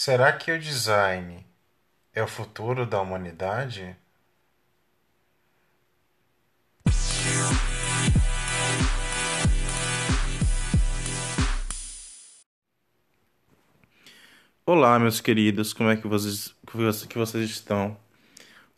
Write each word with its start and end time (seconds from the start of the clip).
Será 0.00 0.32
que 0.32 0.52
o 0.52 0.60
design 0.60 1.44
é 2.14 2.22
o 2.22 2.28
futuro 2.28 2.86
da 2.86 3.00
humanidade? 3.00 3.96
Olá, 14.64 15.00
meus 15.00 15.20
queridos, 15.20 15.72
como 15.72 15.90
é 15.90 15.96
que 15.96 16.06
vocês, 16.06 16.54
que 17.08 17.18
vocês 17.18 17.50
estão? 17.50 17.98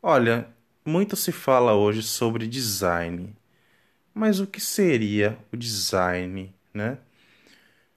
Olha, 0.02 0.48
muito 0.86 1.16
se 1.16 1.32
fala 1.32 1.74
hoje 1.74 2.02
sobre 2.02 2.48
design, 2.48 3.36
mas 4.14 4.40
o 4.40 4.46
que 4.46 4.58
seria 4.58 5.38
o 5.52 5.56
design, 5.58 6.54
né? 6.72 6.96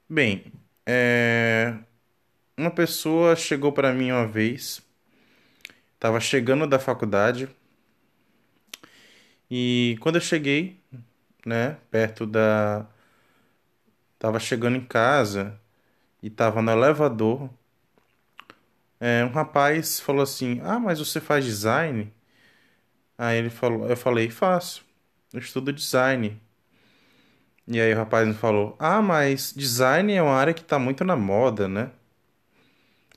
Bem, 0.09 0.51
é... 0.85 1.52
uma 2.63 2.71
pessoa 2.71 3.35
chegou 3.35 3.71
para 3.71 3.93
mim 3.93 4.11
uma 4.11 4.27
vez, 4.27 4.81
estava 5.95 6.19
chegando 6.19 6.67
da 6.67 6.79
faculdade, 6.79 7.49
e 9.49 9.97
quando 10.01 10.15
eu 10.15 10.21
cheguei, 10.21 10.79
né, 11.45 11.77
perto 11.91 12.25
da. 12.25 12.87
Tava 14.19 14.39
chegando 14.39 14.77
em 14.77 14.85
casa 14.85 15.59
e 16.21 16.29
tava 16.29 16.61
no 16.61 16.71
elevador 16.71 17.49
é, 19.05 19.25
um 19.25 19.31
rapaz 19.31 19.99
falou 19.99 20.21
assim: 20.23 20.61
Ah, 20.63 20.79
mas 20.79 20.99
você 20.99 21.19
faz 21.19 21.43
design? 21.43 22.09
Aí 23.17 23.37
ele 23.37 23.49
falou, 23.49 23.87
eu 23.89 23.97
falei, 23.97 24.29
faço. 24.29 24.85
Eu 25.33 25.39
estudo 25.39 25.73
design. 25.73 26.39
E 27.67 27.79
aí 27.81 27.93
o 27.93 27.97
rapaz 27.97 28.25
me 28.25 28.33
falou: 28.33 28.77
Ah, 28.79 29.01
mas 29.01 29.53
design 29.53 30.13
é 30.13 30.21
uma 30.21 30.33
área 30.35 30.53
que 30.53 30.61
está 30.61 30.79
muito 30.79 31.03
na 31.03 31.17
moda, 31.17 31.67
né? 31.67 31.91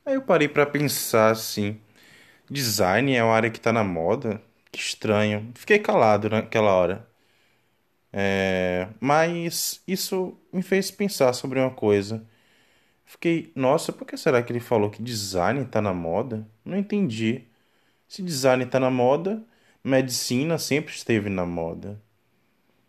Aí 0.06 0.14
eu 0.14 0.22
parei 0.22 0.48
para 0.48 0.64
pensar 0.66 1.30
assim: 1.32 1.78
Design 2.50 3.14
é 3.14 3.24
uma 3.24 3.34
área 3.34 3.50
que 3.50 3.58
está 3.58 3.72
na 3.72 3.84
moda? 3.84 4.42
Que 4.72 4.80
estranho. 4.80 5.52
Fiquei 5.56 5.78
calado 5.78 6.30
naquela 6.30 6.72
hora. 6.74 7.08
É, 8.12 8.88
mas 9.00 9.82
isso 9.86 10.38
me 10.52 10.62
fez 10.62 10.90
pensar 10.90 11.32
sobre 11.32 11.60
uma 11.60 11.70
coisa. 11.70 12.26
Fiquei, 13.06 13.52
nossa, 13.56 13.92
por 13.92 14.06
que 14.06 14.16
será 14.16 14.42
que 14.42 14.52
ele 14.52 14.60
falou 14.60 14.90
que 14.90 15.02
design 15.02 15.64
tá 15.66 15.82
na 15.82 15.94
moda? 15.94 16.46
Não 16.64 16.76
entendi. 16.78 17.44
Se 18.08 18.22
design 18.22 18.66
tá 18.66 18.80
na 18.80 18.90
moda, 18.90 19.44
medicina 19.84 20.58
sempre 20.58 20.94
esteve 20.94 21.30
na 21.30 21.46
moda. 21.46 22.02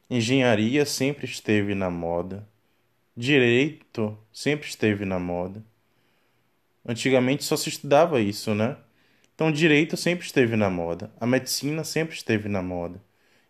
Engenharia 0.10 0.86
sempre 0.86 1.26
esteve 1.26 1.76
na 1.76 1.90
moda. 1.90 2.48
Direito 3.18 4.18
sempre 4.34 4.68
esteve 4.70 5.06
na 5.06 5.20
moda. 5.20 5.64
Antigamente 6.88 7.44
só 7.44 7.58
se 7.58 7.68
estudava 7.68 8.22
isso, 8.22 8.56
né? 8.56 8.78
Então, 9.36 9.52
direito 9.52 9.98
sempre 9.98 10.26
esteve 10.26 10.56
na 10.56 10.70
moda. 10.70 11.12
A 11.20 11.28
medicina 11.28 11.84
sempre 11.84 12.16
esteve 12.16 12.48
na 12.48 12.62
moda. 12.64 13.00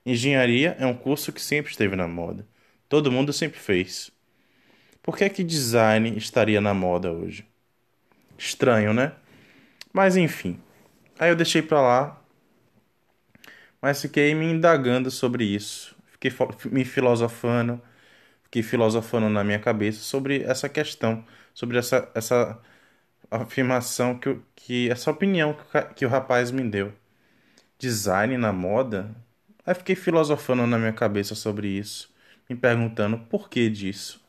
Engenharia 0.04 0.76
é 0.80 0.86
um 0.86 0.94
curso 0.96 1.32
que 1.32 1.42
sempre 1.42 1.72
esteve 1.72 1.96
na 1.96 2.08
moda. 2.08 2.48
Todo 2.90 3.12
mundo 3.12 3.32
sempre 3.32 3.60
fez. 3.60 4.12
Por 5.04 5.16
que 5.16 5.24
é 5.24 5.30
que 5.30 5.44
design 5.44 6.18
estaria 6.18 6.60
na 6.60 6.74
moda 6.74 7.12
hoje? 7.12 7.46
Estranho, 8.38 8.94
né? 8.94 9.14
Mas 9.94 10.18
enfim. 10.18 10.60
Aí 11.20 11.30
eu 11.30 11.36
deixei 11.36 11.62
para 11.62 11.82
lá. 11.82 12.22
Mas 13.82 14.02
fiquei 14.02 14.34
me 14.34 14.46
indagando 14.46 15.12
sobre 15.12 15.46
isso. 15.46 15.96
Fiquei 16.08 16.32
me 16.72 16.84
filosofando. 16.84 17.82
Fiquei 18.44 18.64
filosofando 18.64 19.30
na 19.30 19.44
minha 19.44 19.60
cabeça 19.60 20.00
sobre 20.00 20.44
essa 20.44 20.68
questão, 20.68 21.24
sobre 21.54 21.78
essa, 21.78 22.10
essa 22.16 22.60
afirmação 23.30 24.18
que, 24.18 24.38
que 24.56 24.90
essa 24.90 25.12
opinião 25.12 25.54
que, 25.54 25.94
que 25.96 26.06
o 26.06 26.10
rapaz 26.10 26.52
me 26.52 26.64
deu. 26.64 26.94
Design 27.78 28.38
na 28.38 28.52
moda? 28.52 29.16
Aí 29.66 29.76
fiquei 29.76 29.96
filosofando 29.96 30.66
na 30.66 30.78
minha 30.78 30.94
cabeça 30.94 31.36
sobre 31.36 31.68
isso, 31.68 32.14
me 32.50 32.56
perguntando 32.56 33.18
por 33.18 33.50
que 33.50 33.70
disso. 33.70 34.26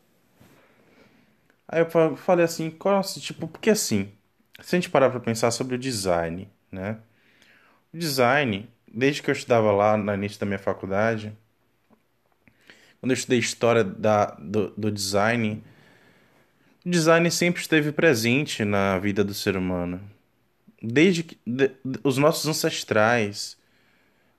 Aí 1.67 1.81
eu 1.81 2.17
falei 2.17 2.45
assim, 2.45 2.71
qual, 2.71 3.01
tipo, 3.03 3.47
porque 3.47 3.71
assim, 3.71 4.11
se 4.61 4.75
a 4.75 4.79
gente 4.79 4.91
parar 4.91 5.11
para 5.11 5.21
pensar 5.21 5.51
sobre 5.51 5.77
o 5.77 5.79
design, 5.79 6.49
né? 6.73 6.99
O 7.93 7.99
design, 7.99 8.69
desde 8.93 9.23
que 9.23 9.31
eu 9.31 9.35
estudava 9.35 9.71
lá 9.73 9.97
no 9.97 10.13
início 10.15 10.41
da 10.41 10.47
minha 10.47 10.59
faculdade, 10.59 11.37
quando 13.01 13.13
eu 13.13 13.15
estudei 13.15 13.39
história 13.39 13.85
da, 13.85 14.27
do, 14.41 14.71
do 14.71 14.91
design, 14.91 15.63
o 16.89 16.91
design 16.91 17.31
sempre 17.31 17.61
esteve 17.61 17.93
presente 17.93 18.65
na 18.65 18.99
vida 18.99 19.23
do 19.23 19.35
ser 19.35 19.59
humano. 19.59 20.01
Desde 20.83 21.23
que 21.23 21.39
de, 21.47 21.71
os 22.03 22.17
nossos 22.17 22.47
ancestrais, 22.47 23.59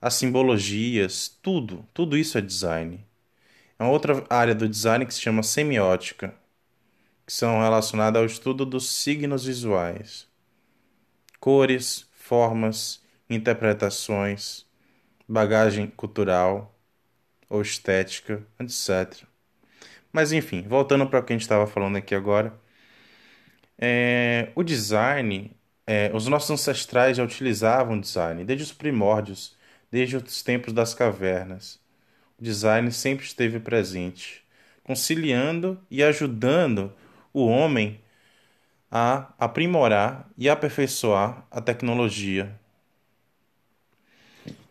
as 0.02 0.16
simbologias, 0.16 1.38
tudo, 1.44 1.86
tudo 1.94 2.18
isso 2.18 2.40
é 2.40 2.42
design. 2.42 3.06
É 3.78 3.84
uma 3.84 3.92
outra 3.92 4.26
área 4.30 4.56
do 4.56 4.68
design 4.68 5.06
que 5.06 5.14
se 5.14 5.22
chama 5.22 5.44
semiótica 5.44 6.34
que 7.24 7.32
são 7.32 7.62
relacionadas 7.62 8.20
ao 8.20 8.26
estudo 8.26 8.66
dos 8.66 8.90
signos 8.90 9.46
visuais, 9.46 10.28
cores, 11.40 12.10
formas, 12.16 13.04
interpretações, 13.30 14.66
bagagem 15.28 15.86
cultural 15.86 16.76
ou 17.48 17.62
estética, 17.62 18.44
etc. 18.60 19.29
Mas 20.12 20.32
enfim, 20.32 20.64
voltando 20.68 21.08
para 21.08 21.20
o 21.20 21.24
que 21.24 21.34
a 21.34 21.36
gente 21.36 21.44
estava 21.44 21.68
falando 21.68 21.98
aqui 21.98 22.16
agora, 22.16 22.54
é, 23.78 24.52
o 24.56 24.64
design, 24.64 25.56
é, 25.88 26.12
os 26.14 26.28
nossos 26.28 26.50
ancestrais 26.52 27.18
já 27.18 27.24
utilizavam 27.24 28.00
design 28.00 28.44
desde 28.44 28.64
os 28.66 28.72
primórdios, 28.74 29.58
desde 29.92 30.18
os 30.18 30.44
tempos 30.44 30.74
das 30.74 30.94
cavernas. 30.94 31.80
O 32.40 32.44
design 32.44 32.92
sempre 32.92 33.26
esteve 33.26 33.60
presente, 33.60 34.44
conciliando 34.84 35.80
e 35.90 36.04
ajudando 36.04 36.94
o 37.34 37.46
homem 37.46 38.00
a 38.92 39.34
aprimorar 39.38 40.30
e 40.38 40.50
aperfeiçoar 40.50 41.46
a 41.52 41.62
tecnologia. 41.62 42.60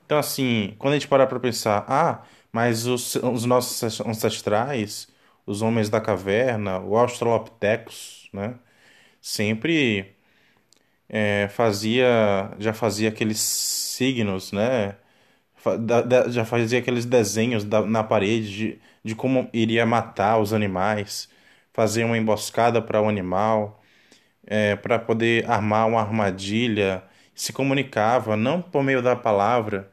Então, 0.04 0.18
assim, 0.18 0.74
quando 0.78 0.94
a 0.94 0.96
gente 0.98 1.08
parar 1.08 1.26
para 1.26 1.38
pensar, 1.38 1.84
ah, 1.86 2.22
mas 2.50 2.86
os, 2.86 3.14
os, 3.16 3.44
nossos 3.44 4.00
ancestrais, 4.00 5.08
os 5.48 5.62
homens 5.62 5.88
da 5.90 6.00
caverna, 6.00 6.80
o 6.80 6.96
Australopithecus, 6.96 8.28
né, 8.32 8.54
sempre 9.20 10.14
é, 11.08 11.48
fazia, 11.50 12.06
já 12.58 12.72
fazia 12.74 13.08
aqueles 13.08 13.40
signos, 13.40 14.52
né, 14.52 14.96
já 16.30 16.44
fazia 16.44 16.78
aqueles 16.78 17.04
desenhos 17.04 17.64
na 17.64 18.04
parede 18.04 18.56
de, 18.56 18.80
de 19.04 19.14
como 19.14 19.48
iria 19.52 19.84
matar 19.86 20.38
os 20.38 20.52
animais 20.52 21.28
fazer 21.78 22.02
uma 22.02 22.18
emboscada 22.18 22.82
para 22.82 23.00
o 23.00 23.08
animal, 23.08 23.80
é, 24.46 24.74
para 24.74 24.98
poder 24.98 25.48
armar 25.48 25.86
uma 25.86 26.00
armadilha. 26.00 27.04
Se 27.34 27.52
comunicava 27.52 28.36
não 28.36 28.60
por 28.60 28.82
meio 28.82 29.00
da 29.00 29.14
palavra, 29.14 29.88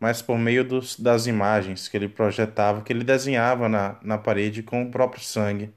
mas 0.00 0.22
por 0.22 0.38
meio 0.38 0.64
dos, 0.64 0.98
das 0.98 1.26
imagens 1.26 1.88
que 1.88 1.96
ele 1.96 2.08
projetava, 2.08 2.82
que 2.82 2.92
ele 2.92 3.04
desenhava 3.04 3.68
na, 3.68 3.98
na 4.02 4.18
parede 4.18 4.62
com 4.62 4.82
o 4.82 4.90
próprio 4.90 5.22
sangue. 5.22 5.72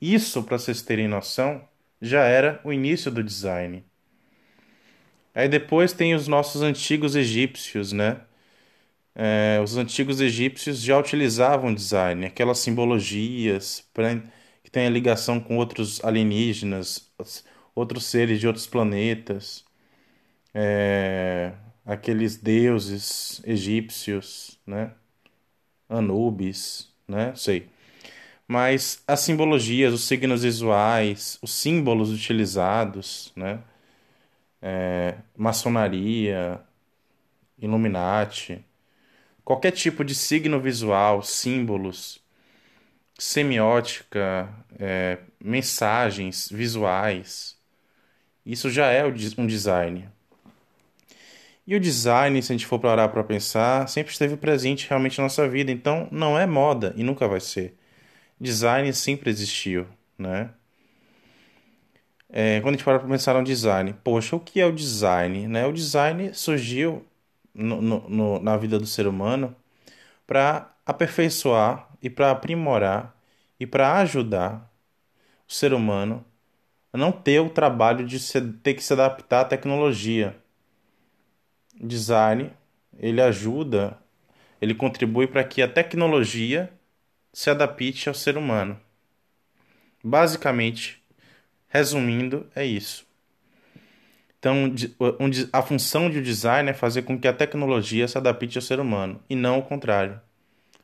Isso, 0.00 0.42
para 0.42 0.58
vocês 0.58 0.82
terem 0.82 1.08
noção, 1.08 1.66
já 2.00 2.24
era 2.24 2.60
o 2.64 2.72
início 2.72 3.10
do 3.10 3.22
design. 3.24 3.84
Aí 5.34 5.48
depois 5.48 5.92
tem 5.92 6.14
os 6.14 6.26
nossos 6.28 6.62
antigos 6.62 7.14
egípcios, 7.16 7.92
né? 7.92 8.20
É, 9.14 9.60
os 9.62 9.76
antigos 9.76 10.20
egípcios 10.20 10.80
já 10.80 10.98
utilizavam 10.98 11.74
design, 11.74 12.26
aquelas 12.26 12.58
simbologias, 12.58 13.84
que 14.62 14.70
tem 14.70 14.86
a 14.86 14.90
ligação 14.90 15.40
com 15.40 15.56
outros 15.56 16.02
alienígenas, 16.04 17.10
outros 17.74 18.04
seres 18.06 18.40
de 18.40 18.46
outros 18.46 18.66
planetas, 18.66 19.64
é, 20.54 21.52
aqueles 21.90 22.36
deuses 22.36 23.42
egípcios, 23.44 24.60
né? 24.64 24.92
Anubis, 25.88 26.88
né? 27.06 27.34
Sei. 27.34 27.68
Mas 28.46 29.02
as 29.08 29.20
simbologias, 29.20 29.92
os 29.92 30.04
signos 30.04 30.44
visuais, 30.44 31.38
os 31.42 31.52
símbolos 31.52 32.10
utilizados, 32.12 33.32
né? 33.34 33.60
É, 34.62 35.16
maçonaria, 35.36 36.60
Illuminati, 37.58 38.64
qualquer 39.44 39.72
tipo 39.72 40.04
de 40.04 40.14
signo 40.14 40.60
visual, 40.60 41.22
símbolos, 41.22 42.22
semiótica, 43.18 44.48
é, 44.78 45.18
mensagens 45.40 46.48
visuais. 46.50 47.58
Isso 48.46 48.70
já 48.70 48.86
é 48.90 49.04
um 49.04 49.46
design. 49.46 50.08
E 51.70 51.74
o 51.76 51.80
design, 51.80 52.42
se 52.42 52.52
a 52.52 52.54
gente 52.54 52.66
for 52.66 52.80
parar 52.80 53.08
para 53.08 53.22
pensar, 53.24 53.88
sempre 53.88 54.12
esteve 54.12 54.36
presente 54.36 54.88
realmente 54.88 55.18
na 55.18 55.24
nossa 55.24 55.48
vida. 55.48 55.70
Então, 55.70 56.08
não 56.10 56.38
é 56.38 56.44
moda 56.46 56.92
e 56.96 57.04
nunca 57.04 57.28
vai 57.28 57.40
ser. 57.40 57.76
Design 58.40 58.92
sempre 58.92 59.30
existiu, 59.30 59.86
né? 60.18 60.50
é, 62.32 62.60
quando 62.60 62.74
a 62.74 62.76
gente 62.76 62.84
para 62.84 62.98
para 62.98 63.08
pensar 63.08 63.34
no 63.34 63.44
design, 63.44 63.94
poxa, 64.04 64.36
o 64.36 64.40
que 64.40 64.60
é 64.60 64.66
o 64.66 64.72
design? 64.72 65.48
Né? 65.48 65.66
O 65.66 65.72
design 65.72 66.32
surgiu 66.34 67.04
no, 67.54 67.80
no, 67.82 68.08
no, 68.08 68.40
na 68.40 68.56
vida 68.56 68.78
do 68.78 68.86
ser 68.86 69.06
humano 69.06 69.54
para 70.26 70.70
aperfeiçoar 70.86 71.88
e 72.02 72.08
para 72.08 72.30
aprimorar 72.30 73.14
e 73.58 73.66
para 73.66 73.94
ajudar 73.98 74.70
o 75.48 75.52
ser 75.52 75.72
humano 75.72 76.24
a 76.92 76.98
não 76.98 77.12
ter 77.12 77.40
o 77.40 77.50
trabalho 77.50 78.06
de 78.06 78.18
se, 78.18 78.40
ter 78.40 78.74
que 78.74 78.82
se 78.82 78.92
adaptar 78.92 79.42
à 79.42 79.44
tecnologia. 79.44 80.36
Design 81.80 82.52
ele 82.98 83.20
ajuda, 83.20 83.96
ele 84.60 84.74
contribui 84.74 85.26
para 85.26 85.42
que 85.42 85.62
a 85.62 85.68
tecnologia 85.68 86.70
se 87.32 87.48
adapte 87.48 88.08
ao 88.08 88.14
ser 88.14 88.36
humano. 88.36 88.78
Basicamente, 90.04 91.02
resumindo, 91.68 92.46
é 92.54 92.64
isso. 92.64 93.06
Então, 94.38 94.72
a 95.52 95.62
função 95.62 96.08
de 96.10 96.20
um 96.20 96.70
é 96.70 96.74
fazer 96.74 97.02
com 97.02 97.18
que 97.18 97.28
a 97.28 97.32
tecnologia 97.32 98.08
se 98.08 98.16
adapte 98.16 98.56
ao 98.56 98.62
ser 98.62 98.80
humano 98.80 99.20
e 99.28 99.36
não 99.36 99.58
o 99.58 99.62
contrário. 99.62 100.20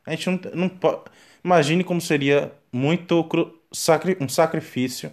A 0.04 0.10
gente 0.10 0.28
não, 0.28 0.40
não 0.54 0.68
pode. 0.68 1.04
Imagine 1.42 1.82
como 1.82 2.00
seria 2.00 2.52
muito 2.72 3.26
um 4.20 4.28
sacrifício 4.28 5.12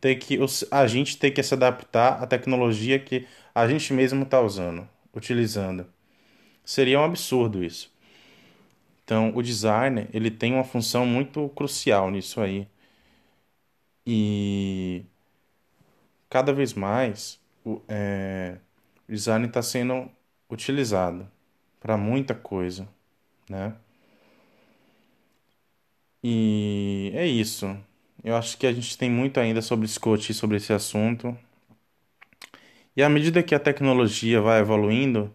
ter 0.00 0.16
que 0.16 0.38
a 0.70 0.86
gente 0.86 1.16
ter 1.16 1.30
que 1.30 1.42
se 1.42 1.54
adaptar 1.54 2.22
à 2.22 2.26
tecnologia 2.26 2.98
que 2.98 3.26
a 3.54 3.66
gente 3.68 3.92
mesmo 3.92 4.24
está 4.24 4.40
usando, 4.40 4.88
utilizando. 5.16 5.86
Seria 6.64 7.00
um 7.00 7.04
absurdo 7.04 7.64
isso. 7.64 7.92
Então, 9.04 9.32
o 9.36 9.42
designer 9.42 10.08
ele 10.12 10.30
tem 10.30 10.52
uma 10.54 10.64
função 10.64 11.06
muito 11.06 11.48
crucial 11.50 12.10
nisso 12.10 12.40
aí. 12.40 12.68
E 14.06 15.04
cada 16.28 16.52
vez 16.52 16.74
mais 16.74 17.40
o, 17.64 17.80
é, 17.88 18.58
design 19.08 19.46
está 19.46 19.62
sendo 19.62 20.10
utilizado 20.50 21.30
para 21.80 21.96
muita 21.96 22.34
coisa, 22.34 22.88
né? 23.48 23.74
E 26.22 27.12
é 27.14 27.26
isso. 27.26 27.66
Eu 28.24 28.36
acho 28.36 28.58
que 28.58 28.66
a 28.66 28.72
gente 28.72 28.96
tem 28.98 29.10
muito 29.10 29.38
ainda 29.38 29.62
sobre 29.62 29.86
discutir 29.86 30.34
sobre 30.34 30.56
esse 30.56 30.72
assunto. 30.72 31.36
E 32.96 33.02
à 33.02 33.08
medida 33.10 33.42
que 33.42 33.54
a 33.54 33.60
tecnologia 33.60 34.40
vai 34.40 34.60
evoluindo, 34.60 35.30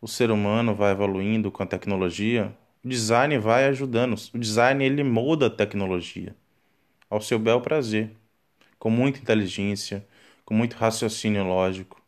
o 0.00 0.06
ser 0.06 0.30
humano 0.30 0.74
vai 0.74 0.92
evoluindo 0.92 1.50
com 1.50 1.62
a 1.62 1.66
tecnologia, 1.66 2.56
o 2.84 2.88
design 2.88 3.36
vai 3.38 3.64
ajudando. 3.64 4.14
O 4.32 4.38
design 4.38 4.84
ele 4.84 5.02
molda 5.02 5.46
a 5.48 5.50
tecnologia 5.50 6.36
ao 7.10 7.20
seu 7.20 7.38
bel 7.40 7.60
prazer, 7.60 8.12
com 8.78 8.88
muita 8.88 9.18
inteligência, 9.18 10.06
com 10.44 10.54
muito 10.54 10.76
raciocínio 10.76 11.42
lógico, 11.44 12.00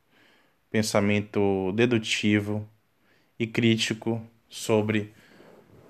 pensamento 0.71 1.73
dedutivo 1.73 2.69
e 3.39 3.47
crítico 3.49 4.23
sobre 4.49 5.13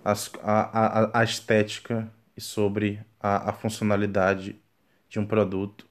as, 0.04 0.30
a, 0.42 1.10
a, 1.10 1.20
a 1.20 1.24
estética 1.24 2.10
e 2.36 2.40
sobre 2.40 3.00
a, 3.20 3.50
a 3.50 3.52
funcionalidade 3.52 4.56
de 5.10 5.18
um 5.18 5.26
produto 5.26 5.87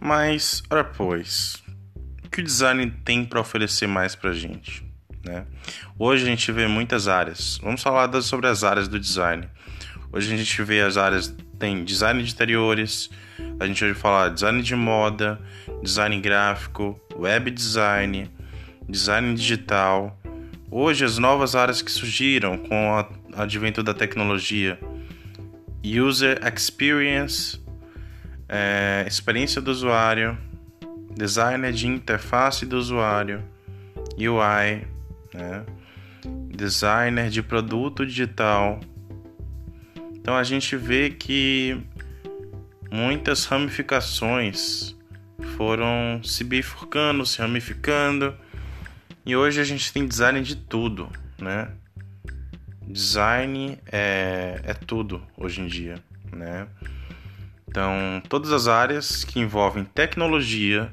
Mas, 0.00 0.62
ora 0.70 0.82
pois, 0.82 1.62
o 2.24 2.30
que 2.30 2.40
o 2.40 2.44
design 2.44 2.90
tem 3.04 3.24
para 3.24 3.40
oferecer 3.40 3.86
mais 3.86 4.14
para 4.14 4.30
a 4.30 4.34
gente? 4.34 4.82
Né? 5.24 5.44
Hoje 5.98 6.24
a 6.24 6.26
gente 6.26 6.50
vê 6.50 6.66
muitas 6.66 7.06
áreas. 7.06 7.58
Vamos 7.62 7.82
falar 7.82 8.10
sobre 8.22 8.46
as 8.46 8.64
áreas 8.64 8.88
do 8.88 8.98
design. 8.98 9.46
Hoje 10.10 10.32
a 10.32 10.36
gente 10.36 10.62
vê 10.62 10.80
as 10.80 10.96
áreas 10.96 11.34
tem 11.60 11.84
design 11.84 12.22
de 12.22 12.32
interiores, 12.32 13.10
a 13.60 13.66
gente 13.66 13.84
vai 13.84 13.92
falar 13.92 14.30
design 14.30 14.62
de 14.62 14.74
moda, 14.74 15.38
design 15.82 16.18
gráfico, 16.18 16.98
web 17.14 17.50
design, 17.50 18.30
design 18.88 19.34
digital. 19.34 20.18
Hoje 20.70 21.04
as 21.04 21.18
novas 21.18 21.54
áreas 21.54 21.82
que 21.82 21.90
surgiram 21.90 22.56
com 22.56 22.90
o 22.90 23.06
advento 23.36 23.82
da 23.82 23.92
tecnologia, 23.92 24.80
user 25.84 26.40
experience, 26.46 27.59
é, 28.52 29.04
experiência 29.06 29.62
do 29.62 29.70
usuário, 29.70 30.36
designer 31.16 31.72
de 31.72 31.86
interface 31.86 32.66
do 32.66 32.76
usuário, 32.76 33.44
UI, 34.18 34.84
né? 35.32 35.64
designer 36.48 37.30
de 37.30 37.42
produto 37.44 38.04
digital. 38.04 38.80
Então 40.12 40.36
a 40.36 40.42
gente 40.42 40.76
vê 40.76 41.10
que 41.10 41.80
muitas 42.90 43.44
ramificações 43.44 44.96
foram 45.56 46.20
se 46.24 46.42
bifurcando, 46.42 47.24
se 47.24 47.38
ramificando, 47.38 48.34
e 49.24 49.36
hoje 49.36 49.60
a 49.60 49.64
gente 49.64 49.92
tem 49.92 50.08
design 50.08 50.42
de 50.42 50.56
tudo, 50.56 51.08
né? 51.38 51.70
Design 52.82 53.78
é, 53.86 54.60
é 54.64 54.74
tudo 54.74 55.22
hoje 55.36 55.60
em 55.60 55.68
dia, 55.68 56.02
né? 56.32 56.66
Então, 57.70 58.20
todas 58.28 58.50
as 58.50 58.66
áreas 58.66 59.22
que 59.22 59.38
envolvem 59.38 59.84
tecnologia, 59.84 60.92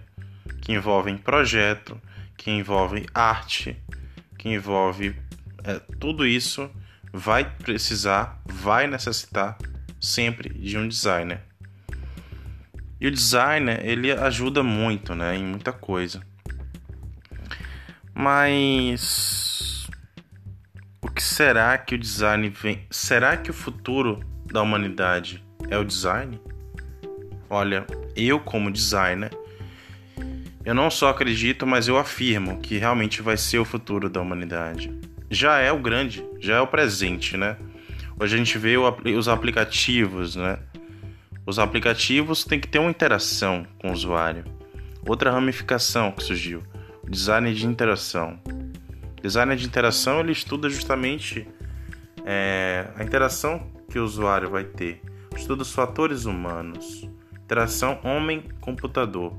que 0.62 0.72
envolvem 0.72 1.18
projeto, 1.18 2.00
que 2.38 2.52
envolvem 2.52 3.04
arte, 3.16 3.76
que 4.38 4.48
envolve 4.48 5.16
é, 5.64 5.80
tudo 6.00 6.24
isso, 6.24 6.70
vai 7.12 7.44
precisar, 7.44 8.40
vai 8.46 8.86
necessitar 8.86 9.58
sempre 10.00 10.50
de 10.50 10.78
um 10.78 10.88
designer. 10.88 11.42
E 13.02 13.08
o 13.08 13.12
designer, 13.12 13.84
ele 13.84 14.12
ajuda 14.12 14.62
muito, 14.62 15.16
né, 15.16 15.36
em 15.36 15.44
muita 15.44 15.74
coisa. 15.74 16.22
Mas 18.14 19.88
o 21.02 21.10
que 21.10 21.24
será 21.24 21.76
que 21.76 21.96
o 21.96 21.98
design 21.98 22.48
vem? 22.50 22.86
Será 22.92 23.36
que 23.36 23.50
o 23.50 23.54
futuro 23.54 24.20
da 24.46 24.62
humanidade 24.62 25.44
é 25.72 25.78
o 25.80 25.84
design? 25.84 26.40
Olha, 27.50 27.86
eu 28.16 28.40
como 28.40 28.72
designer, 28.72 29.32
eu 30.66 30.76
não 30.76 30.92
só 30.92 31.10
acredito, 31.10 31.66
mas 31.66 31.88
eu 31.88 31.98
afirmo 31.98 32.60
que 32.60 32.78
realmente 32.78 33.22
vai 33.22 33.38
ser 33.38 33.60
o 33.60 33.64
futuro 33.64 34.10
da 34.10 34.20
humanidade. 34.20 34.94
Já 35.30 35.60
é 35.60 35.72
o 35.72 35.80
grande, 35.80 36.26
já 36.40 36.58
é 36.58 36.60
o 36.60 36.68
presente, 36.68 37.38
né? 37.38 37.56
Hoje 38.20 38.36
a 38.36 38.38
gente 38.38 38.58
vê 38.58 38.76
os 38.78 39.30
aplicativos, 39.30 40.36
né? 40.36 40.60
Os 41.46 41.58
aplicativos 41.58 42.44
têm 42.44 42.60
que 42.60 42.68
ter 42.68 42.80
uma 42.80 42.90
interação 42.90 43.66
com 43.80 43.90
o 43.90 43.94
usuário. 43.94 44.44
Outra 45.06 45.32
ramificação 45.32 46.12
que 46.12 46.22
surgiu, 46.22 46.62
o 47.02 47.10
design 47.10 47.54
de 47.54 47.66
interação. 47.66 48.38
O 49.18 49.22
design 49.22 49.56
de 49.56 49.66
interação 49.66 50.20
ele 50.20 50.34
estuda 50.34 50.70
justamente 50.70 51.48
é, 52.26 52.88
a 52.98 53.04
interação 53.06 53.72
que 53.90 53.98
o 53.98 54.04
usuário 54.04 54.50
vai 54.50 54.66
ter, 54.66 55.02
estuda 55.34 55.62
os 55.62 55.72
fatores 55.72 56.26
humanos, 56.26 57.10
Interação 57.48 57.98
homem-computador. 58.04 59.34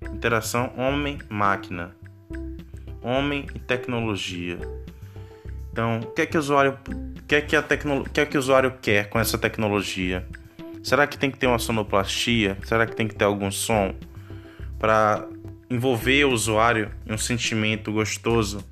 Interação 0.00 0.72
homem-máquina. 0.78 1.94
Homem 3.02 3.46
e 3.54 3.58
tecnologia. 3.58 4.58
Então, 5.70 6.00
o 6.00 6.06
que 6.06 6.22
é 6.22 6.26
que 6.26 6.38
o 6.38 6.40
usuário, 6.40 6.78
o 6.88 7.22
que 7.24 7.34
é 7.34 7.40
que 7.42 7.54
a 7.54 7.60
tecno, 7.60 8.04
que 8.04 8.18
é 8.18 8.24
que 8.24 8.38
o 8.38 8.40
usuário 8.40 8.78
quer 8.80 9.10
com 9.10 9.20
essa 9.20 9.36
tecnologia? 9.36 10.26
Será 10.82 11.06
que 11.06 11.18
tem 11.18 11.30
que 11.30 11.36
ter 11.36 11.48
uma 11.48 11.58
sonoplastia? 11.58 12.56
Será 12.64 12.86
que 12.86 12.96
tem 12.96 13.06
que 13.06 13.14
ter 13.14 13.26
algum 13.26 13.50
som 13.50 13.94
para 14.78 15.28
envolver 15.68 16.24
o 16.24 16.32
usuário 16.32 16.90
em 17.06 17.12
um 17.12 17.18
sentimento 17.18 17.92
gostoso 17.92 18.64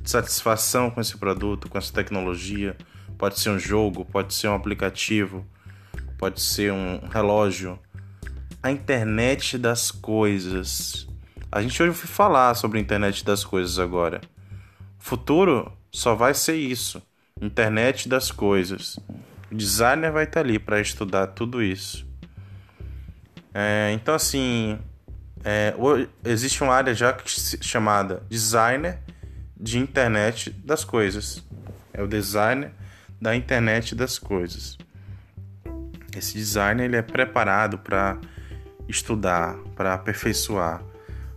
de 0.00 0.08
satisfação 0.08 0.92
com 0.92 1.00
esse 1.00 1.18
produto, 1.18 1.68
com 1.68 1.76
essa 1.76 1.92
tecnologia? 1.92 2.76
Pode 3.18 3.40
ser 3.40 3.50
um 3.50 3.58
jogo, 3.58 4.04
pode 4.04 4.32
ser 4.32 4.46
um 4.46 4.54
aplicativo, 4.54 5.44
pode 6.16 6.40
ser 6.40 6.72
um 6.72 7.00
relógio, 7.10 7.80
a 8.62 8.70
internet 8.70 9.56
das 9.56 9.90
coisas. 9.90 11.06
A 11.50 11.62
gente 11.62 11.82
hoje 11.82 11.96
foi 11.96 12.08
falar 12.08 12.54
sobre 12.54 12.78
a 12.78 12.80
internet 12.80 13.24
das 13.24 13.44
coisas 13.44 13.78
agora. 13.78 14.20
Futuro 14.98 15.72
só 15.90 16.14
vai 16.14 16.34
ser 16.34 16.56
isso: 16.56 17.02
internet 17.40 18.08
das 18.08 18.30
coisas. 18.30 18.98
O 19.50 19.54
designer 19.54 20.12
vai 20.12 20.24
estar 20.24 20.40
ali 20.40 20.58
para 20.58 20.80
estudar 20.80 21.28
tudo 21.28 21.62
isso. 21.62 22.06
É, 23.54 23.90
então, 23.92 24.14
assim, 24.14 24.78
é, 25.42 25.74
existe 26.24 26.62
uma 26.62 26.74
área 26.74 26.94
já 26.94 27.16
chamada 27.24 28.22
designer 28.28 28.98
de 29.56 29.78
internet 29.78 30.50
das 30.50 30.84
coisas. 30.84 31.42
É 31.92 32.02
o 32.02 32.06
designer 32.06 32.72
da 33.20 33.34
internet 33.34 33.94
das 33.94 34.18
coisas. 34.18 34.76
Esse 36.14 36.34
designer 36.34 36.84
ele 36.84 36.96
é 36.96 37.02
preparado 37.02 37.78
para 37.78 38.18
estudar, 38.88 39.56
para 39.76 39.94
aperfeiçoar, 39.94 40.82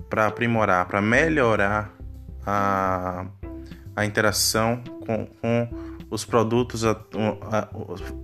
para 0.10 0.28
aprimorar, 0.28 0.88
para 0.88 1.02
melhorar 1.02 1.94
a, 2.46 3.26
a 3.96 4.06
interação 4.06 4.84
com, 5.06 5.26
com 5.26 5.70
os 6.10 6.26
produtos 6.26 6.84
a, 6.86 6.92
a, 6.92 7.70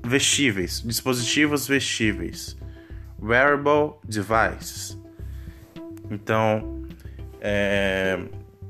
vestíveis, 0.05 0.81
dispositivos 0.85 1.67
vestíveis, 1.67 2.57
wearable 3.21 3.93
devices. 4.03 4.97
Então, 6.09 6.85
é, 7.39 8.19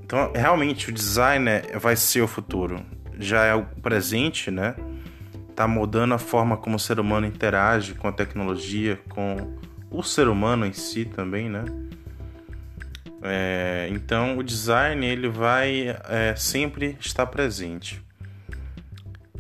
então 0.04 0.32
realmente 0.34 0.90
o 0.90 0.94
design 0.94 1.50
vai 1.80 1.96
ser 1.96 2.22
o 2.22 2.28
futuro. 2.28 2.84
Já 3.20 3.46
é 3.46 3.56
o 3.56 3.66
presente, 3.66 4.52
né? 4.52 4.76
Tá 5.56 5.68
mudando 5.68 6.14
a 6.14 6.20
forma 6.20 6.56
como 6.56 6.76
o 6.76 6.80
ser 6.80 7.00
humano 7.00 7.26
interage 7.26 7.96
com 7.96 8.08
a 8.08 8.12
tecnologia, 8.12 9.00
com 9.10 9.58
o 9.90 10.04
ser 10.04 10.28
humano 10.28 10.66
em 10.66 10.74
si 10.74 11.06
também, 11.06 11.50
né? 11.50 11.66
É, 13.22 13.90
então 13.92 14.38
o 14.38 14.44
design 14.44 15.06
ele 15.06 15.28
vai 15.28 15.96
é, 16.08 16.36
sempre 16.36 16.98
estar 17.00 17.26
presente. 17.26 18.02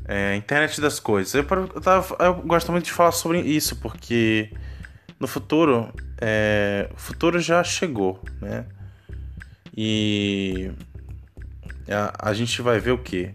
É, 0.08 0.36
internet 0.36 0.80
das 0.80 1.00
coisas. 1.00 1.34
Eu, 1.34 1.46
eu, 1.50 1.82
tava, 1.82 2.16
eu, 2.24 2.36
gosto 2.36 2.72
muito 2.72 2.86
de 2.86 2.92
falar 2.92 3.12
sobre 3.12 3.42
isso 3.42 3.75
porque 3.77 4.51
no 5.20 5.27
futuro, 5.27 5.94
é, 6.20 6.89
o 6.94 7.00
futuro 7.00 7.39
já 7.39 7.63
chegou, 7.63 8.24
né? 8.42 8.66
E 9.75 10.72
a, 11.89 12.30
a 12.30 12.34
gente 12.34 12.62
vai 12.62 12.80
ver 12.80 12.92
o 12.92 12.98
que? 12.98 13.34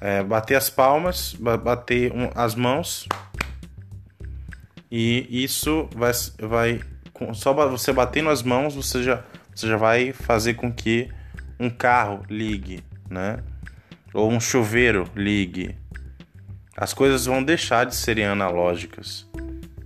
É, 0.00 0.22
bater 0.22 0.56
as 0.56 0.68
palmas, 0.68 1.34
bater 1.34 2.12
um, 2.12 2.30
as 2.34 2.54
mãos 2.54 3.08
e 4.96 5.42
isso 5.42 5.88
vai, 5.92 6.12
vai 6.38 6.80
só 7.32 7.52
você 7.68 7.92
batendo 7.92 8.30
as 8.30 8.44
mãos 8.44 8.76
você 8.76 9.02
já, 9.02 9.24
você 9.52 9.66
já 9.66 9.76
vai 9.76 10.12
fazer 10.12 10.54
com 10.54 10.72
que 10.72 11.08
um 11.58 11.68
carro 11.68 12.22
ligue, 12.30 12.80
né? 13.10 13.40
Ou 14.12 14.30
um 14.30 14.38
chuveiro 14.38 15.10
ligue. 15.16 15.76
As 16.76 16.94
coisas 16.94 17.26
vão 17.26 17.42
deixar 17.42 17.86
de 17.86 17.96
serem 17.96 18.24
analógicas 18.24 19.28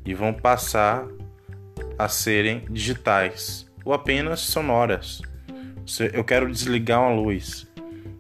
e 0.05 0.13
vão 0.13 0.35
passar 0.35 1.07
a 1.99 2.07
serem 2.07 2.67
digitais 2.71 3.67
ou 3.87 3.95
apenas 3.95 4.41
sonoras. 4.41 5.23
Eu 6.13 6.23
quero 6.23 6.53
desligar 6.53 7.01
uma 7.01 7.15
luz. 7.15 7.67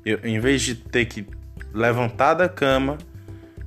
Eu, 0.07 0.21
em 0.25 0.41
vez 0.41 0.63
de 0.63 0.75
ter 0.75 1.05
que 1.05 1.27
levantar 1.75 2.33
da 2.33 2.49
cama 2.49 2.97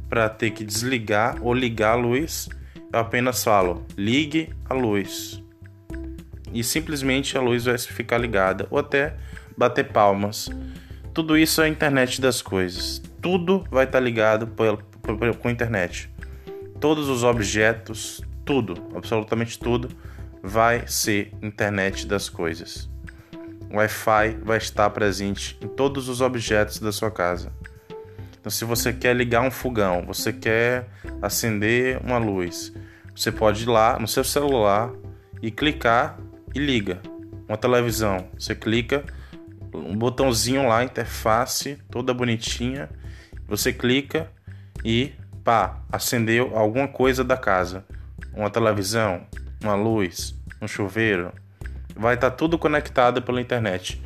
para 0.10 0.28
ter 0.28 0.50
que 0.50 0.64
desligar 0.64 1.38
ou 1.40 1.54
ligar 1.54 1.92
a 1.92 1.96
luz, 1.96 2.50
apenas 2.92 3.44
falo: 3.44 3.86
ligue 3.98 4.54
a 4.70 4.74
luz. 4.74 5.44
E 6.54 6.64
simplesmente 6.64 7.38
a 7.38 7.42
luz 7.42 7.66
vai 7.66 7.78
ficar 7.78 8.18
ligada 8.18 8.68
ou 8.70 8.78
até 8.78 9.16
bater 9.58 9.90
palmas. 9.90 10.50
Tudo 11.14 11.38
isso 11.38 11.62
é 11.62 11.66
a 11.66 11.70
internet 11.70 12.20
das 12.20 12.42
coisas. 12.42 13.02
Tudo 13.22 13.64
vai 13.70 13.86
estar 13.86 14.00
ligado 14.00 14.48
com 15.40 15.48
a 15.48 15.52
internet. 15.52 16.10
Todos 16.80 17.08
os 17.08 17.24
objetos, 17.24 18.22
tudo, 18.44 18.74
absolutamente 18.96 19.58
tudo, 19.60 19.90
vai 20.42 20.88
ser 20.88 21.32
internet 21.42 22.08
das 22.08 22.28
coisas. 22.28 22.90
Wi-Fi 23.72 24.40
vai 24.44 24.58
estar 24.58 24.90
presente 24.90 25.58
em 25.62 25.68
todos 25.68 26.10
os 26.10 26.20
objetos 26.20 26.80
da 26.80 26.92
sua 26.92 27.12
casa. 27.12 27.54
Então, 28.40 28.50
se 28.50 28.66
você 28.66 28.92
quer 28.92 29.16
ligar 29.16 29.42
um 29.42 29.52
fogão, 29.52 30.04
você 30.06 30.34
quer 30.34 30.90
acender 31.22 32.00
uma 32.04 32.18
luz, 32.18 32.74
você 33.16 33.32
pode 33.32 33.64
ir 33.64 33.70
lá 33.70 34.00
no 34.00 34.08
seu 34.08 34.24
celular 34.24 34.92
e 35.42 35.52
clicar 35.52 36.18
e 36.56 36.60
liga. 36.60 37.02
Uma 37.48 37.58
televisão, 37.58 38.28
você 38.38 38.56
clica, 38.56 39.04
um 39.74 39.96
botãozinho 39.96 40.68
lá, 40.68 40.84
interface 40.84 41.78
toda 41.90 42.14
bonitinha, 42.14 42.90
você 43.48 43.74
clica 43.74 44.32
e 44.84 45.14
pá, 45.44 45.82
acendeu 45.92 46.58
alguma 46.58 46.88
coisa 46.88 47.24
da 47.24 47.38
casa. 47.38 47.86
Uma 48.34 48.50
televisão, 48.50 49.26
uma 49.62 49.76
luz, 49.76 50.36
um 50.62 50.68
chuveiro. 50.68 51.34
Vai 51.96 52.16
estar 52.16 52.32
tá 52.32 52.36
tudo 52.36 52.58
conectado 52.58 53.22
pela 53.22 53.42
internet, 53.42 54.02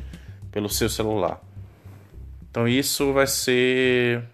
pelo 0.50 0.68
seu 0.68 0.88
celular. 0.88 1.40
Então 2.50 2.66
isso 2.66 3.12
vai 3.12 3.26
ser 3.26 4.24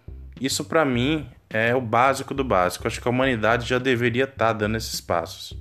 isso 0.41 0.65
para 0.65 0.85
mim 0.85 1.29
é 1.53 1.75
o 1.75 1.81
básico 1.81 2.33
do 2.33 2.43
básico. 2.43 2.89
Acho 2.89 3.01
que 3.01 3.07
a 3.07 3.11
humanidade 3.11 3.69
já 3.69 3.79
deveria 3.79 4.25
estar 4.25 4.47
tá 4.47 4.53
dando 4.53 4.77
esses 4.77 5.01
passos. 5.01 5.53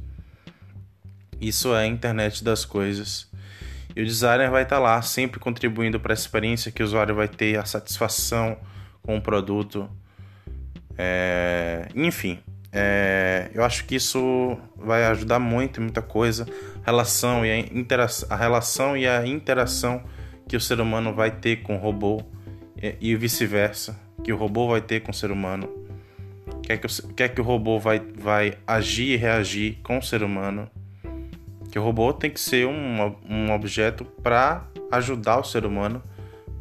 Isso 1.39 1.75
é 1.75 1.83
a 1.83 1.87
internet 1.87 2.43
das 2.43 2.63
coisas. 2.63 3.29
E 3.93 4.01
o 4.01 4.05
designer 4.05 4.49
vai 4.49 4.63
estar 4.63 4.77
tá 4.77 4.81
lá, 4.81 5.01
sempre 5.01 5.39
contribuindo 5.39 5.99
para 5.99 6.13
a 6.13 6.15
experiência 6.15 6.71
que 6.71 6.81
o 6.81 6.85
usuário 6.85 7.13
vai 7.13 7.27
ter, 7.27 7.59
a 7.59 7.65
satisfação 7.65 8.57
com 9.01 9.17
o 9.17 9.21
produto. 9.21 9.89
É... 10.97 11.89
Enfim, 11.93 12.39
é... 12.71 13.51
eu 13.53 13.65
acho 13.65 13.83
que 13.85 13.95
isso 13.95 14.57
vai 14.77 15.03
ajudar 15.07 15.39
muito 15.39 15.81
muita 15.81 16.01
coisa. 16.01 16.47
A 16.83 16.85
relação, 16.85 17.45
e 17.45 17.51
a, 17.51 17.59
intera... 17.59 18.07
a 18.29 18.35
relação 18.35 18.95
e 18.95 19.05
a 19.05 19.27
interação 19.27 20.03
que 20.47 20.55
o 20.55 20.61
ser 20.61 20.79
humano 20.79 21.13
vai 21.13 21.31
ter 21.31 21.63
com 21.63 21.75
o 21.75 21.79
robô 21.79 22.23
e 22.99 23.15
vice-versa, 23.15 23.99
que 24.23 24.33
o 24.33 24.37
robô 24.37 24.69
vai 24.69 24.81
ter 24.81 25.01
com 25.01 25.11
o 25.11 25.13
ser 25.13 25.31
humano 25.31 25.80
quer 26.71 26.77
que, 26.77 26.87
o, 26.87 27.13
quer 27.13 27.29
que 27.29 27.41
o 27.41 27.43
robô 27.43 27.79
vai, 27.79 27.99
vai 27.99 28.57
agir 28.65 29.13
e 29.13 29.15
reagir 29.17 29.79
com 29.83 29.97
o 29.97 30.01
ser 30.01 30.23
humano. 30.23 30.69
Que 31.71 31.79
o 31.79 31.83
robô 31.83 32.13
tem 32.13 32.29
que 32.29 32.39
ser 32.39 32.67
um, 32.67 33.15
um 33.29 33.51
objeto 33.51 34.05
para 34.05 34.65
ajudar 34.91 35.39
o 35.39 35.43
ser 35.43 35.65
humano 35.65 36.03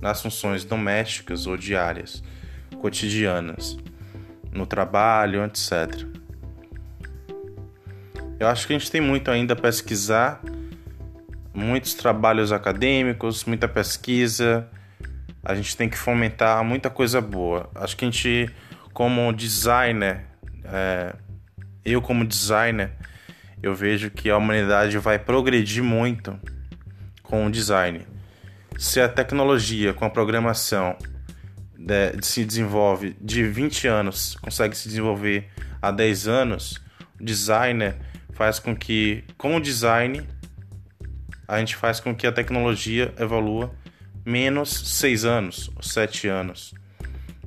nas 0.01 0.23
funções 0.23 0.65
domésticas 0.65 1.47
ou 1.47 1.57
diárias, 1.57 2.23
cotidianas, 2.81 3.77
no 4.53 4.67
trabalho, 4.67 5.45
etc. 5.45 6.07
Eu 8.39 8.47
acho 8.49 8.67
que 8.67 8.73
a 8.73 8.79
gente 8.79 8.91
tem 8.91 9.01
muito 9.01 9.31
ainda 9.31 9.53
a 9.53 9.57
pesquisar, 9.57 10.41
muitos 11.53 11.95
trabalhos 11.95 12.53
acadêmicos, 12.53 13.45
muita 13.45 13.69
pesquisa. 13.69 14.67
A 15.43 15.55
gente 15.55 15.77
tem 15.77 15.89
que 15.89 15.99
fomentar 15.99 16.65
muita 16.65 16.89
coisa 16.89 17.21
boa. 17.21 17.69
Acho 17.75 17.97
que 17.97 18.05
a 18.05 18.11
gente 18.11 18.51
como 18.93 19.33
designer, 19.33 20.27
é, 20.65 21.15
eu 21.85 22.03
como 22.03 22.25
designer, 22.25 22.93
eu 23.63 23.75
vejo 23.75 24.11
que 24.11 24.31
a 24.31 24.37
humanidade 24.37 24.97
vai 24.99 25.19
progredir 25.19 25.83
muito 25.83 26.39
com 27.23 27.47
o 27.47 27.51
design. 27.51 28.07
Se 28.77 29.01
a 29.01 29.09
tecnologia 29.09 29.93
com 29.93 30.05
a 30.05 30.11
programação 30.11 30.97
de, 31.77 32.13
de 32.13 32.27
se 32.27 32.45
desenvolve 32.45 33.17
de 33.21 33.45
20 33.45 33.87
anos, 33.87 34.37
consegue 34.37 34.77
se 34.77 34.89
desenvolver 34.89 35.49
há 35.81 35.91
10 35.91 36.29
anos, 36.29 36.81
o 37.19 37.25
designer 37.25 37.97
faz 38.33 38.59
com 38.59 38.75
que, 38.75 39.25
com 39.37 39.57
o 39.57 39.61
design, 39.61 40.27
a 41.47 41.59
gente 41.59 41.77
faz 41.77 42.01
com 42.01 42.15
que 42.15 42.27
a 42.27 42.33
tecnologia 42.33 43.15
evolua 43.19 43.75
menos 44.25 44.71
6 44.99 45.25
anos 45.25 45.71
ou 45.77 45.83
7 45.83 46.29
anos. 46.29 46.75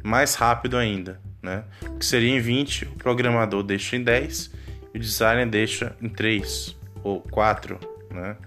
Mais 0.03 0.35
rápido 0.35 0.77
ainda 0.77 1.19
né? 1.43 1.65
Que 1.99 2.05
seria 2.05 2.33
em 2.33 2.39
20, 2.39 2.85
o 2.85 2.91
programador 2.95 3.61
deixa 3.61 3.97
em 3.97 4.03
10 4.03 4.51
e 4.93 4.97
o 4.97 4.99
designer 4.99 5.45
deixa 5.45 5.95
em 6.01 6.07
3 6.07 6.75
ou 7.03 7.19
4, 7.19 7.77
né? 8.09 8.37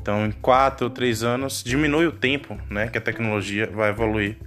Então, 0.00 0.24
em 0.24 0.30
4 0.30 0.86
ou 0.86 0.90
3 0.90 1.22
anos 1.22 1.62
diminui 1.62 2.06
o 2.06 2.12
tempo, 2.12 2.58
né, 2.70 2.86
que 2.88 2.96
a 2.96 3.00
tecnologia 3.00 3.66
vai 3.66 3.90
evoluir. 3.90 4.38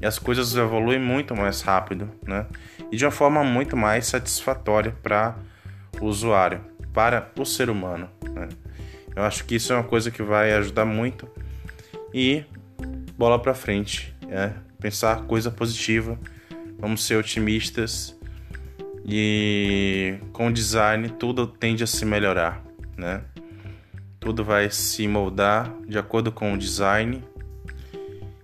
E 0.00 0.06
as 0.06 0.18
coisas 0.18 0.54
evoluem 0.54 1.00
muito 1.00 1.34
mais 1.34 1.62
rápido, 1.62 2.10
né? 2.22 2.46
E 2.92 2.96
de 2.96 3.04
uma 3.04 3.10
forma 3.10 3.42
muito 3.42 3.76
mais 3.76 4.06
satisfatória 4.06 4.94
para 5.02 5.34
o 5.98 6.04
usuário, 6.04 6.60
para 6.92 7.32
o 7.38 7.46
ser 7.46 7.70
humano, 7.70 8.10
né? 8.30 8.48
Eu 9.16 9.22
acho 9.22 9.46
que 9.46 9.54
isso 9.54 9.72
é 9.72 9.76
uma 9.76 9.84
coisa 9.84 10.10
que 10.10 10.22
vai 10.22 10.52
ajudar 10.52 10.84
muito 10.84 11.26
e 12.12 12.44
bola 13.16 13.38
para 13.38 13.54
frente, 13.54 14.14
é 14.28 14.52
pensar 14.78 15.22
coisa 15.22 15.50
positiva 15.50 16.18
vamos 16.78 17.04
ser 17.04 17.16
otimistas 17.16 18.16
e 19.04 20.18
com 20.32 20.52
design 20.52 21.08
tudo 21.10 21.46
tende 21.46 21.84
a 21.84 21.86
se 21.86 22.04
melhorar, 22.04 22.62
né? 22.96 23.22
Tudo 24.18 24.44
vai 24.44 24.68
se 24.70 25.06
moldar 25.06 25.72
de 25.86 25.96
acordo 25.98 26.32
com 26.32 26.54
o 26.54 26.58
design 26.58 27.22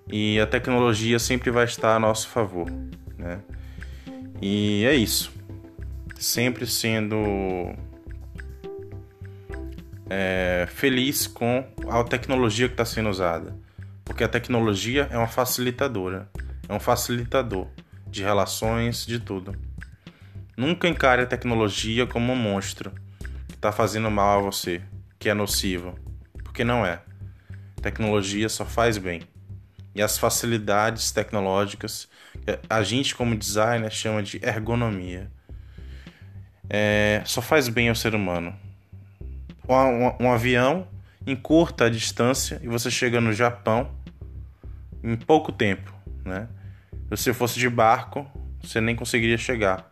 e 0.06 0.38
a 0.38 0.46
tecnologia 0.46 1.18
sempre 1.18 1.50
vai 1.50 1.64
estar 1.64 1.96
a 1.96 1.98
nosso 1.98 2.28
favor, 2.28 2.70
né? 3.18 3.40
E 4.40 4.84
é 4.84 4.94
isso. 4.94 5.32
Sempre 6.16 6.66
sendo 6.66 7.74
é, 10.08 10.66
feliz 10.68 11.26
com 11.26 11.64
a 11.88 12.04
tecnologia 12.04 12.68
que 12.68 12.74
está 12.74 12.84
sendo 12.84 13.08
usada. 13.08 13.60
porque 14.04 14.24
a 14.24 14.28
tecnologia 14.28 15.08
é 15.10 15.16
uma 15.16 15.28
facilitadora, 15.28 16.28
é 16.68 16.74
um 16.74 16.80
facilitador 16.80 17.68
de 18.12 18.22
relações, 18.22 19.06
de 19.06 19.18
tudo. 19.18 19.56
Nunca 20.56 20.86
encare 20.86 21.22
a 21.22 21.26
tecnologia 21.26 22.06
como 22.06 22.32
um 22.32 22.36
monstro 22.36 22.92
que 23.48 23.54
está 23.54 23.72
fazendo 23.72 24.10
mal 24.10 24.38
a 24.38 24.42
você, 24.42 24.82
que 25.18 25.30
é 25.30 25.34
nocivo, 25.34 25.98
porque 26.44 26.62
não 26.62 26.84
é. 26.84 27.00
Tecnologia 27.80 28.48
só 28.48 28.66
faz 28.66 28.98
bem. 28.98 29.22
E 29.94 30.02
as 30.02 30.18
facilidades 30.18 31.10
tecnológicas, 31.10 32.08
a 32.68 32.82
gente 32.82 33.14
como 33.14 33.36
designer 33.36 33.90
chama 33.90 34.22
de 34.22 34.38
ergonomia, 34.42 35.30
é, 36.68 37.22
só 37.24 37.40
faz 37.40 37.68
bem 37.68 37.88
ao 37.88 37.94
ser 37.94 38.14
humano. 38.14 38.54
Um, 39.68 39.74
um, 39.74 40.16
um 40.26 40.32
avião 40.32 40.86
encurta 41.26 41.86
a 41.86 41.90
distância 41.90 42.60
e 42.62 42.68
você 42.68 42.90
chega 42.90 43.20
no 43.20 43.32
Japão 43.32 43.90
em 45.02 45.16
pouco 45.16 45.50
tempo, 45.50 45.92
né? 46.24 46.48
Se 47.16 47.32
fosse 47.32 47.58
de 47.58 47.68
barco, 47.68 48.26
você 48.62 48.80
nem 48.80 48.96
conseguiria 48.96 49.38
chegar. 49.38 49.90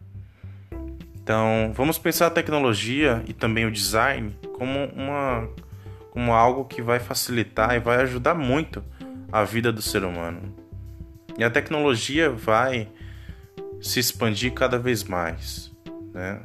Então, 1.22 1.72
vamos 1.74 1.98
pensar 1.98 2.26
a 2.26 2.30
tecnologia 2.30 3.22
e 3.26 3.32
também 3.32 3.66
o 3.66 3.70
design 3.70 4.34
como 4.54 4.86
uma 4.86 5.48
como 6.10 6.32
algo 6.32 6.64
que 6.64 6.82
vai 6.82 6.98
facilitar 6.98 7.76
e 7.76 7.78
vai 7.78 8.02
ajudar 8.02 8.34
muito 8.34 8.82
a 9.30 9.44
vida 9.44 9.72
do 9.72 9.80
ser 9.80 10.04
humano. 10.04 10.54
E 11.38 11.44
a 11.44 11.50
tecnologia 11.50 12.30
vai 12.30 12.88
se 13.80 14.00
expandir 14.00 14.52
cada 14.52 14.78
vez 14.78 15.04
mais, 15.04 15.70
né? 16.12 16.40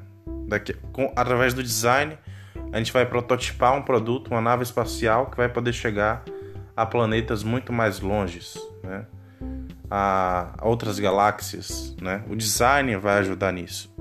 Daqui, 0.48 0.74
com, 0.91 1.12
através 1.15 1.53
do 1.53 1.63
design, 1.63 2.17
a 2.72 2.77
gente 2.77 2.94
vai 2.94 3.05
prototipar 3.05 3.75
um 3.75 3.82
produto, 3.82 4.29
uma 4.29 4.41
nave 4.41 4.63
espacial 4.63 5.32
que 5.32 5.38
vai 5.38 5.50
poder 5.50 5.74
chegar 5.74 6.24
a 6.75 6.86
planetas 6.86 7.44
muito 7.44 7.74
mais 7.74 8.00
longes, 8.00 8.55
né? 8.84 9.05
A 9.89 10.56
outras 10.62 11.00
galáxias. 11.00 11.96
Né? 12.01 12.24
O 12.30 12.36
design 12.36 12.96
vai 12.98 13.20
ajudar 13.20 13.51
nisso. 13.51 13.94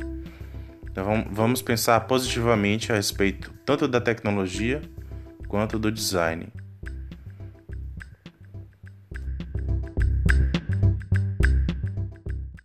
Então 0.91 1.26
vamos 1.31 1.61
pensar 1.61 1.99
positivamente 2.00 2.93
a 2.93 2.95
respeito 2.95 3.53
tanto 3.64 3.88
da 3.88 4.00
tecnologia 4.00 4.81
quanto 5.49 5.79
do 5.79 5.91
design. 5.91 6.49